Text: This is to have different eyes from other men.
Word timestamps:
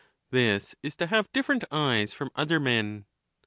This 0.31 0.73
is 0.81 0.95
to 0.95 1.05
have 1.05 1.31
different 1.31 1.63
eyes 1.71 2.11
from 2.11 2.31
other 2.35 2.59
men. 2.59 3.05